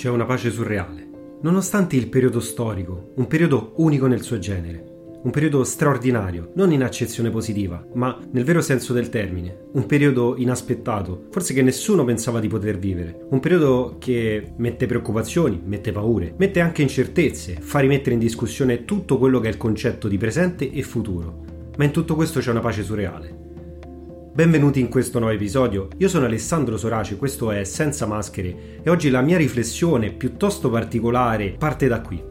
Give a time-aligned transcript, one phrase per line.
[0.00, 1.10] C'è una pace surreale.
[1.42, 4.82] Nonostante il periodo storico, un periodo unico nel suo genere,
[5.22, 9.66] un periodo straordinario, non in accezione positiva, ma nel vero senso del termine.
[9.72, 13.26] Un periodo inaspettato, forse che nessuno pensava di poter vivere.
[13.28, 19.18] Un periodo che mette preoccupazioni, mette paure, mette anche incertezze, fa rimettere in discussione tutto
[19.18, 21.44] quello che è il concetto di presente e futuro.
[21.76, 23.49] Ma in tutto questo c'è una pace surreale.
[24.32, 29.10] Benvenuti in questo nuovo episodio, io sono Alessandro Soraci, questo è Senza Maschere e oggi
[29.10, 32.29] la mia riflessione piuttosto particolare parte da qui.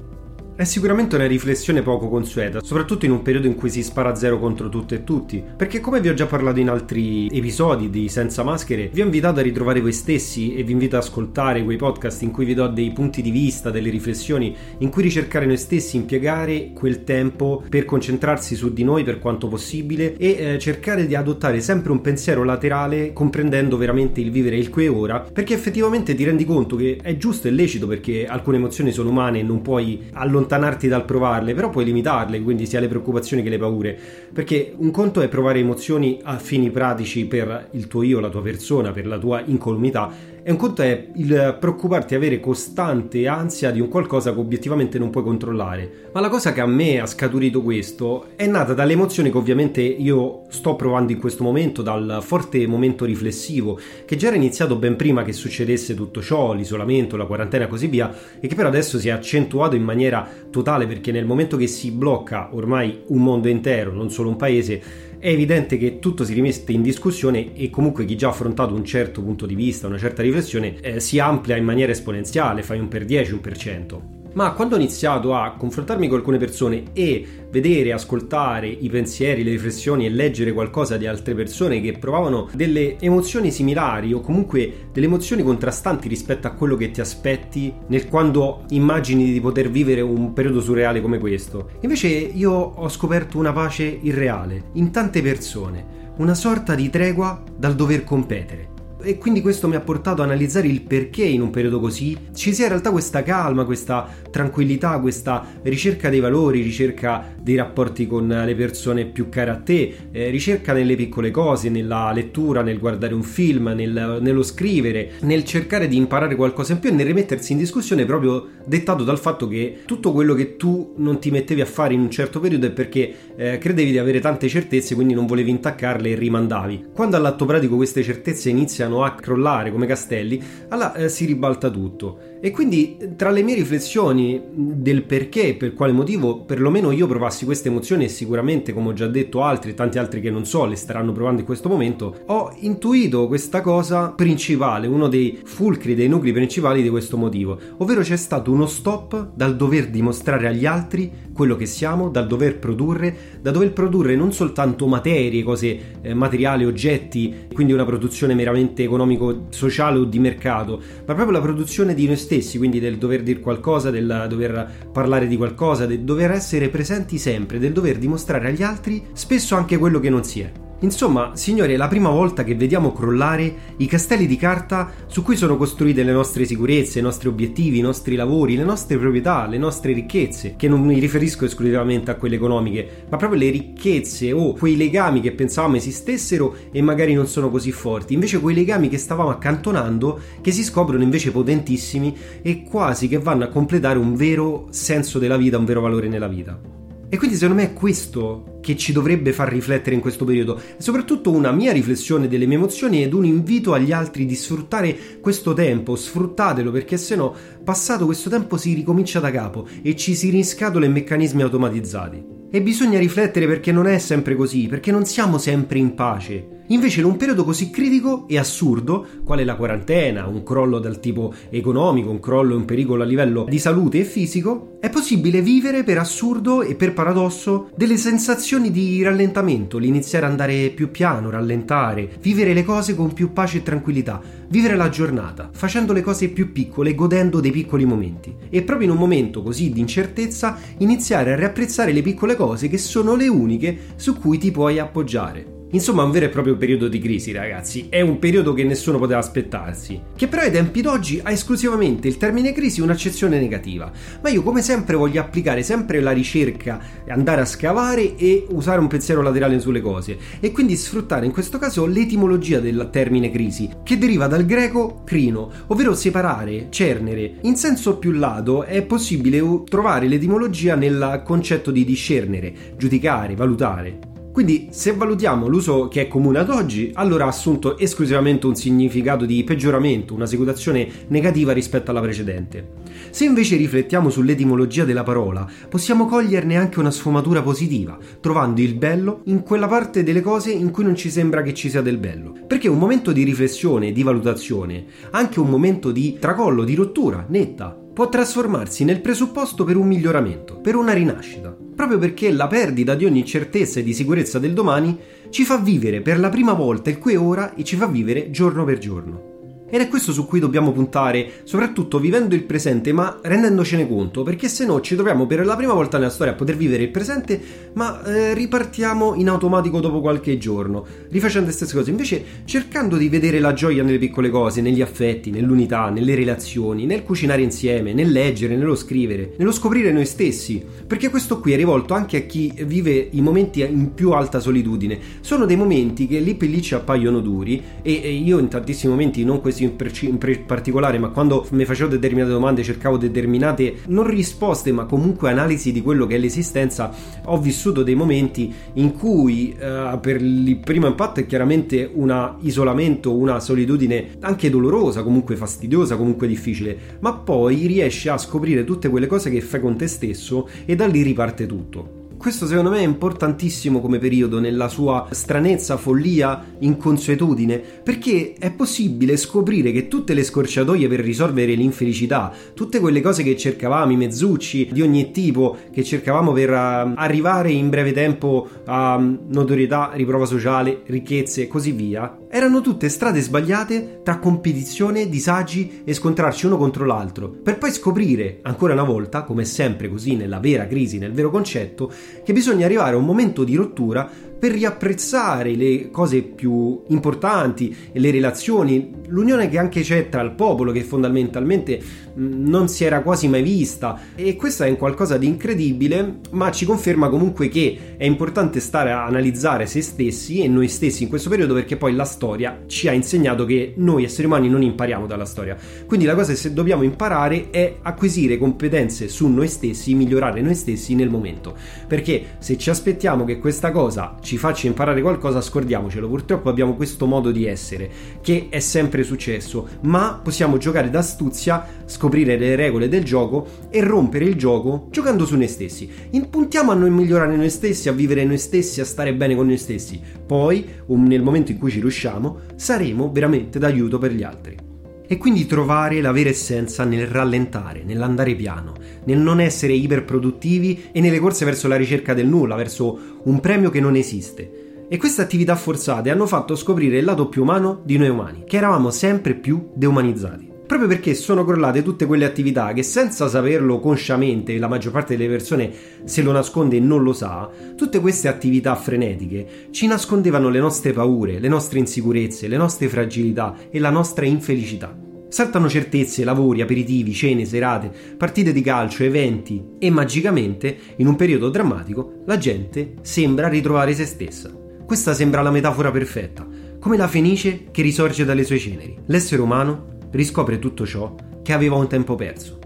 [0.59, 4.37] È sicuramente una riflessione poco consueta, soprattutto in un periodo in cui si spara zero
[4.39, 8.43] contro tutto e tutti, perché come vi ho già parlato in altri episodi di Senza
[8.43, 12.23] Maschere, vi ho invitato a ritrovare voi stessi e vi invito ad ascoltare quei podcast
[12.23, 15.95] in cui vi do dei punti di vista, delle riflessioni, in cui ricercare noi stessi,
[15.95, 21.15] impiegare quel tempo per concentrarsi su di noi per quanto possibile e eh, cercare di
[21.15, 26.13] adottare sempre un pensiero laterale comprendendo veramente il vivere il qui e ora, perché effettivamente
[26.15, 29.61] ti rendi conto che è giusto e lecito perché alcune emozioni sono umane e non
[29.61, 33.97] puoi allontanarti allontanarti dal provarle, però puoi limitarle, quindi sia le preoccupazioni che le paure,
[34.33, 38.41] perché un conto è provare emozioni a fini pratici per il tuo io, la tua
[38.41, 40.11] persona, per la tua incolumità,
[40.41, 45.09] e un conto è il preoccuparti avere costante ansia di un qualcosa che obiettivamente non
[45.09, 46.09] puoi controllare.
[46.13, 49.81] Ma la cosa che a me ha scaturito questo è nata dalle emozioni che ovviamente
[49.81, 54.95] io sto provando in questo momento, dal forte momento riflessivo, che già era iniziato ben
[54.95, 58.99] prima che succedesse tutto ciò, l'isolamento, la quarantena e così via, e che però adesso
[58.99, 63.47] si è accentuato in maniera totale perché nel momento che si blocca ormai un mondo
[63.47, 64.81] intero, non solo un paese,
[65.19, 68.85] è evidente che tutto si rimette in discussione e comunque chi già ha affrontato un
[68.85, 72.87] certo punto di vista, una certa riflessione, eh, si amplia in maniera esponenziale, fai un
[72.87, 74.18] per 10, un per 100.
[74.39, 79.51] Ma quando ho iniziato a confrontarmi con alcune persone e vedere, ascoltare i pensieri, le
[79.51, 85.07] riflessioni e leggere qualcosa di altre persone che provavano delle emozioni similari o comunque delle
[85.07, 90.31] emozioni contrastanti rispetto a quello che ti aspetti nel quando immagini di poter vivere un
[90.31, 91.71] periodo surreale come questo.
[91.81, 97.75] Invece io ho scoperto una pace irreale in tante persone, una sorta di tregua dal
[97.75, 101.79] dover competere e quindi questo mi ha portato ad analizzare il perché in un periodo
[101.79, 107.55] così ci sia in realtà questa calma, questa tranquillità, questa ricerca dei valori, ricerca dei
[107.55, 112.61] rapporti con le persone più care a te, eh, ricerca nelle piccole cose, nella lettura,
[112.61, 116.93] nel guardare un film, nel, nello scrivere, nel cercare di imparare qualcosa in più e
[116.93, 121.31] nel rimettersi in discussione proprio dettato dal fatto che tutto quello che tu non ti
[121.31, 124.95] mettevi a fare in un certo periodo è perché eh, credevi di avere tante certezze,
[124.95, 126.85] quindi non volevi intaccarle e rimandavi.
[126.93, 131.69] Quando all'atto pratico queste certezze iniziano iniziano a crollare come castelli, allora eh, si ribalta
[131.69, 132.27] tutto.
[132.41, 137.67] E quindi tra le mie riflessioni del perché, per quale motivo perlomeno io provassi queste
[137.67, 140.75] emozioni e sicuramente come ho già detto altri e tanti altri che non so le
[140.75, 146.33] staranno provando in questo momento, ho intuito questa cosa principale, uno dei fulcri, dei nuclei
[146.33, 151.55] principali di questo motivo, ovvero c'è stato uno stop dal dover dimostrare agli altri quello
[151.55, 157.47] che siamo, dal dover produrre, da dover produrre non soltanto materie, cose eh, materiali, oggetti,
[157.53, 162.57] quindi una produzione meramente economico-sociale o di mercato, ma proprio la produzione di noi stessi,
[162.57, 167.57] quindi del dover dire qualcosa, del dover parlare di qualcosa, del dover essere presenti sempre,
[167.57, 170.68] del dover dimostrare agli altri spesso anche quello che non si è.
[170.81, 175.35] Insomma, signori, è la prima volta che vediamo crollare i castelli di carta su cui
[175.35, 179.57] sono costruite le nostre sicurezze, i nostri obiettivi, i nostri lavori, le nostre proprietà, le
[179.57, 184.53] nostre ricchezze, che non mi riferisco esclusivamente a quelle economiche, ma proprio le ricchezze o
[184.53, 188.97] quei legami che pensavamo esistessero e magari non sono così forti, invece quei legami che
[188.97, 194.67] stavamo accantonando che si scoprono invece potentissimi e quasi che vanno a completare un vero
[194.69, 196.78] senso della vita, un vero valore nella vita.
[197.11, 200.81] E quindi secondo me è questo che ci dovrebbe far riflettere in questo periodo, e
[200.81, 205.53] soprattutto una mia riflessione delle mie emozioni ed un invito agli altri di sfruttare questo
[205.53, 207.33] tempo, sfruttatelo perché se no
[207.63, 212.23] passato questo tempo si ricomincia da capo e ci si riscatola in meccanismi automatizzati.
[212.51, 216.58] E bisogna riflettere perché non è sempre così, perché non siamo sempre in pace.
[216.71, 221.33] Invece in un periodo così critico e assurdo, quale la quarantena, un crollo dal tipo
[221.49, 225.83] economico, un crollo e un pericolo a livello di salute e fisico, è possibile vivere
[225.83, 232.07] per assurdo e per paradosso delle sensazioni di rallentamento, l'iniziare ad andare più piano, rallentare,
[232.21, 236.51] vivere le cose con più pace e tranquillità, vivere la giornata, facendo le cose più
[236.51, 238.31] piccole, godendo dei piccoli momenti.
[238.47, 242.77] E proprio in un momento così di incertezza, iniziare a riapprezzare le piccole cose che
[242.77, 245.57] sono le uniche su cui ti puoi appoggiare.
[245.71, 247.87] Insomma, un vero e proprio periodo di crisi, ragazzi.
[247.89, 250.01] È un periodo che nessuno poteva aspettarsi.
[250.15, 253.91] Che però ai tempi d'oggi ha esclusivamente il termine crisi un'accezione negativa.
[254.21, 258.87] Ma io, come sempre, voglio applicare sempre la ricerca, andare a scavare e usare un
[258.87, 260.17] pensiero laterale sulle cose.
[260.39, 265.51] E quindi sfruttare in questo caso l'etimologia del termine crisi, che deriva dal greco crino,
[265.67, 267.35] ovvero separare, cernere.
[267.41, 274.18] In senso più lato è possibile trovare l'etimologia nel concetto di discernere, giudicare, valutare.
[274.39, 279.25] Quindi se valutiamo l'uso che è comune ad oggi, allora ha assunto esclusivamente un significato
[279.25, 282.69] di peggioramento, una situazione negativa rispetto alla precedente.
[283.09, 289.23] Se invece riflettiamo sull'etimologia della parola, possiamo coglierne anche una sfumatura positiva, trovando il bello
[289.25, 292.33] in quella parte delle cose in cui non ci sembra che ci sia del bello.
[292.47, 297.77] Perché un momento di riflessione, di valutazione, anche un momento di tracollo, di rottura netta,
[297.99, 303.03] può trasformarsi nel presupposto per un miglioramento, per una rinascita, proprio perché la perdita di
[303.03, 304.97] ogni certezza e di sicurezza del domani
[305.29, 308.31] ci fa vivere per la prima volta il qui e ora e ci fa vivere
[308.31, 309.28] giorno per giorno.
[309.69, 314.47] Ed è questo su cui dobbiamo puntare, soprattutto vivendo il presente, ma rendendocene conto, perché
[314.47, 317.39] se no ci troviamo per la prima volta nella storia a poter vivere il presente,
[317.73, 323.09] ma eh, ripartiamo in automatico dopo qualche giorno, rifacendo le stesse cose, invece cercando di
[323.09, 328.11] vedere la gioia nelle piccole cose, negli affetti, nell'unità, nelle relazioni, nel cucinare insieme, nel
[328.11, 332.53] leggere, nello scrivere, nello scoprire noi stessi, perché questo qui è rivolto anche a chi
[332.65, 334.99] vive i momenti in più alta solitudine.
[335.21, 338.91] Sono dei momenti che lì per lì ci appaiono duri e, e io in tantissimi
[338.91, 343.77] momenti non questi in, per, in particolare, ma quando mi facevo determinate domande cercavo determinate
[343.87, 346.93] non risposte, ma comunque analisi di quello che è l'esistenza,
[347.25, 353.15] ho vissuto dei momenti in cui eh, per il primo impatto è chiaramente un isolamento,
[353.15, 359.07] una solitudine anche dolorosa, comunque fastidiosa, comunque difficile, ma poi riesci a scoprire tutte quelle
[359.07, 361.98] cose che fai con te stesso e da lì riparte tutto.
[362.19, 369.15] Questo secondo me è importantissimo come periodo nella sua stranezza, follia, inconsuetudine, perché è possibile
[369.15, 374.67] scoprire che tutte le scorciatoie per risolvere l'infelicità, tutte quelle cose che cercavamo, i mezzucci
[374.69, 380.25] di ogni tipo, che cercavamo per uh, arrivare in breve tempo a um, notorietà, riprova
[380.25, 386.57] sociale, ricchezze e così via, erano tutte strade sbagliate tra competizione, disagi e scontrarci uno
[386.57, 391.11] contro l'altro, per poi scoprire, ancora una volta, come sempre così nella vera crisi, nel
[391.11, 391.91] vero concetto,
[392.23, 398.09] che bisogna arrivare a un momento di rottura per riapprezzare le cose più importanti, le
[398.09, 401.81] relazioni, l'unione che anche c'è tra il popolo che fondamentalmente
[402.15, 403.99] non si era quasi mai vista.
[404.15, 408.91] E questo è un qualcosa di incredibile ma ci conferma comunque che è importante stare
[408.91, 412.87] a analizzare se stessi e noi stessi in questo periodo perché poi la storia ci
[412.87, 415.57] ha insegnato che noi esseri umani non impariamo dalla storia.
[415.85, 420.95] Quindi la cosa che dobbiamo imparare è acquisire competenze su noi stessi migliorare noi stessi
[420.95, 421.55] nel momento.
[421.87, 426.07] Perché se ci aspettiamo che questa cosa ci faccia imparare qualcosa, scordiamocelo.
[426.07, 427.89] Purtroppo abbiamo questo modo di essere,
[428.21, 434.25] che è sempre successo, ma possiamo giocare d'astuzia, scoprire le regole del gioco e rompere
[434.25, 435.89] il gioco giocando su noi stessi.
[436.11, 439.57] Impuntiamo a noi migliorare noi stessi, a vivere noi stessi, a stare bene con noi
[439.57, 439.99] stessi.
[440.25, 444.68] Poi, nel momento in cui ci riusciamo, saremo veramente d'aiuto per gli altri
[445.11, 448.75] e quindi trovare la vera essenza nel rallentare, nell'andare piano,
[449.05, 453.71] nel non essere iperproduttivi e nelle corse verso la ricerca del nulla, verso un premio
[453.71, 454.85] che non esiste.
[454.87, 458.57] E queste attività forzate hanno fatto scoprire il lato più umano di noi umani, che
[458.57, 460.48] eravamo sempre più deumanizzati.
[460.69, 465.27] Proprio perché sono crollate tutte quelle attività che senza saperlo consciamente, la maggior parte delle
[465.27, 465.71] persone
[466.03, 470.93] se lo nasconde e non lo sa, tutte queste attività frenetiche ci nascondevano le nostre
[470.93, 474.95] paure, le nostre insicurezze, le nostre fragilità e la nostra infelicità.
[475.27, 481.49] Saltano certezze, lavori, aperitivi, cene, serate, partite di calcio, eventi e magicamente, in un periodo
[481.49, 484.55] drammatico, la gente sembra ritrovare se stessa.
[484.85, 486.47] Questa sembra la metafora perfetta,
[486.79, 488.95] come la fenice che risorge dalle sue ceneri.
[489.07, 492.59] L'essere umano riscopre tutto ciò che aveva un tempo perso.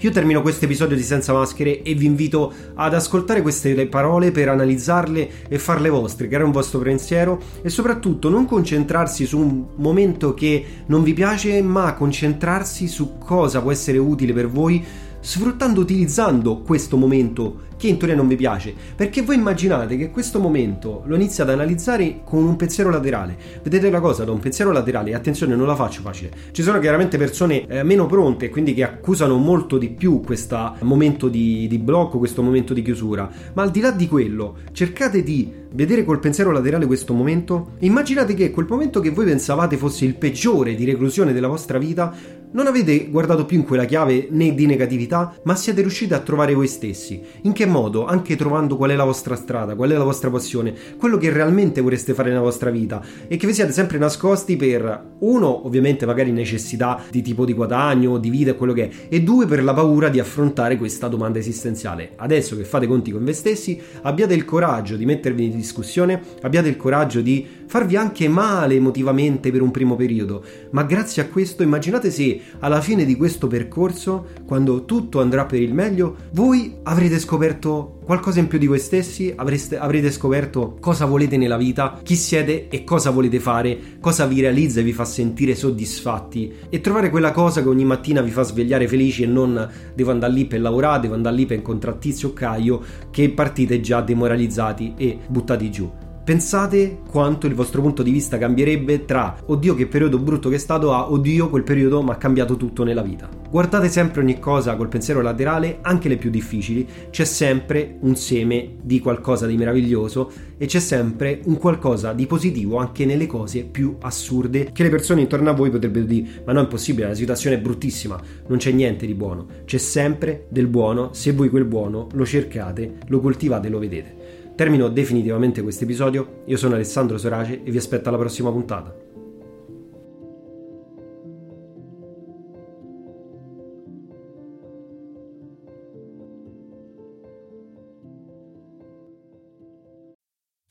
[0.00, 4.50] Io termino questo episodio di Senza Maschere e vi invito ad ascoltare queste parole per
[4.50, 10.34] analizzarle e farle vostre, creare un vostro pensiero e soprattutto non concentrarsi su un momento
[10.34, 14.84] che non vi piace, ma concentrarsi su cosa può essere utile per voi
[15.26, 20.38] sfruttando, utilizzando questo momento che in teoria non vi piace, perché voi immaginate che questo
[20.38, 23.36] momento lo inizi ad analizzare con un pensiero laterale.
[23.60, 26.30] Vedete la cosa da un pensiero laterale, attenzione, non la faccio facile.
[26.52, 31.28] Ci sono chiaramente persone eh, meno pronte, quindi che accusano molto di più questo momento
[31.28, 35.64] di, di blocco, questo momento di chiusura, ma al di là di quello, cercate di
[35.72, 40.14] vedere col pensiero laterale questo momento immaginate che quel momento che voi pensavate fosse il
[40.14, 42.14] peggiore di reclusione della vostra vita
[42.56, 46.54] non avete guardato più in quella chiave né di negatività, ma siete riusciti a trovare
[46.54, 47.20] voi stessi.
[47.42, 48.06] In che modo?
[48.06, 51.82] Anche trovando qual è la vostra strada, qual è la vostra passione, quello che realmente
[51.82, 56.32] vorreste fare nella vostra vita e che vi siete sempre nascosti per uno, ovviamente magari
[56.32, 59.74] necessità di tipo di guadagno, di vita e quello che è, e due per la
[59.74, 62.12] paura di affrontare questa domanda esistenziale.
[62.16, 66.68] Adesso che fate conti con voi stessi, abbiate il coraggio di mettervi in discussione, abbiate
[66.68, 71.62] il coraggio di farvi anche male emotivamente per un primo periodo, ma grazie a questo
[71.62, 77.18] immaginate se alla fine di questo percorso, quando tutto andrà per il meglio, voi avrete
[77.18, 82.14] scoperto qualcosa in più di voi stessi, avreste, avrete scoperto cosa volete nella vita, chi
[82.14, 87.10] siete e cosa volete fare, cosa vi realizza e vi fa sentire soddisfatti e trovare
[87.10, 90.60] quella cosa che ogni mattina vi fa svegliare felici e non devo andare lì per
[90.60, 95.70] lavorare, devo andare lì per incontrare Tizio o Caio che partite già demoralizzati e buttati
[95.70, 96.05] giù.
[96.26, 100.58] Pensate quanto il vostro punto di vista cambierebbe tra oddio che periodo brutto che è
[100.58, 103.28] stato a oddio quel periodo mi ha cambiato tutto nella vita.
[103.48, 108.74] Guardate sempre ogni cosa col pensiero laterale, anche le più difficili, c'è sempre un seme
[108.82, 113.94] di qualcosa di meraviglioso e c'è sempre un qualcosa di positivo anche nelle cose più
[114.00, 117.54] assurde che le persone intorno a voi potrebbero dire ma no è possibile, la situazione
[117.54, 122.08] è bruttissima, non c'è niente di buono, c'è sempre del buono se voi quel buono
[122.14, 124.15] lo cercate, lo coltivate lo vedete.
[124.56, 129.05] Termino definitivamente questo episodio, io sono Alessandro Sorace e vi aspetto alla prossima puntata.